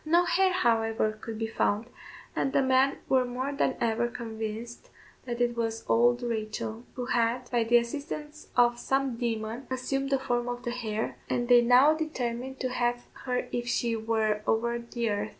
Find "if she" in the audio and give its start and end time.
13.51-13.95